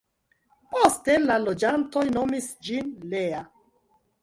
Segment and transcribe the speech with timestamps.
[0.71, 3.45] Poste la loĝantoj nomis ĝin Lea.